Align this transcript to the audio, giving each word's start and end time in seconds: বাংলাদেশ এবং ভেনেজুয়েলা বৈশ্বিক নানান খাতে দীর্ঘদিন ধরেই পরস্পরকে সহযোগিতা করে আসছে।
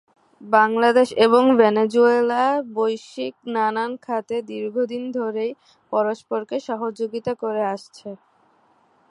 বাংলাদেশ 0.41 1.07
এবং 1.25 1.43
ভেনেজুয়েলা 1.59 2.43
বৈশ্বিক 2.73 3.33
নানান 3.55 3.91
খাতে 4.05 4.35
দীর্ঘদিন 4.49 5.03
ধরেই 5.17 5.51
পরস্পরকে 5.91 6.57
সহযোগিতা 6.67 7.33
করে 7.43 7.63
আসছে। 7.73 8.09